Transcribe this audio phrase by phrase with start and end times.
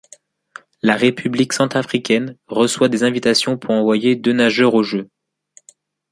[0.81, 5.11] La république centrafricaine reçoit des invitations pour envoyer deux nageurs aux Jeux.